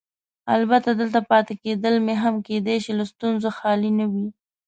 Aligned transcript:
البته 0.55 0.89
دلته 0.99 1.19
پاتې 1.29 1.53
کېدل 1.63 1.95
مې 2.05 2.15
هم 2.23 2.35
کیدای 2.47 2.77
شي 2.83 2.91
له 2.99 3.05
ستونزو 3.11 3.49
خالي 3.57 3.91
نه 3.99 4.05
وي. 4.11 4.27